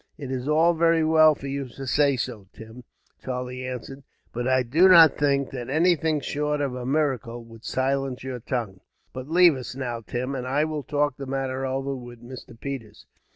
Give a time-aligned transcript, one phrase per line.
[0.17, 2.83] "It's all very well for you to say so, Tim,"
[3.23, 4.01] Charlie answered;
[4.33, 8.79] "but I do not think that anything, short of a miracle, would silence your tongue.
[9.13, 12.59] But leave us now, Tim, and I will talk the matter over with Mr.
[12.59, 13.05] Peters.